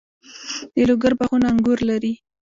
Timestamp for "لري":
1.89-2.13